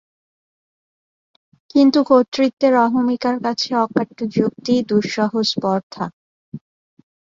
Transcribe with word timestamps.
কিন্তু 1.71 1.99
কর্তৃত্বের 2.09 2.73
অহমিকার 2.85 3.35
কাছে 3.45 3.69
অকাট্য 3.85 4.17
যুক্তিই 4.35 4.81
দুঃসহ 4.89 5.31
স্পর্ধা। 5.51 6.05